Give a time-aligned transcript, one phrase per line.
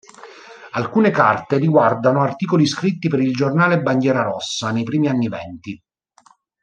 [0.71, 5.79] Alcune carte riguardano articoli scritti per il giornale "Bandiera Rossa" nei primi anni Venti.